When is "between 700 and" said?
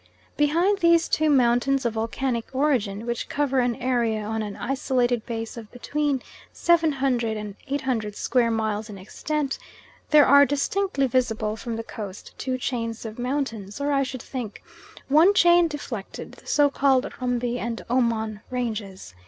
5.71-7.55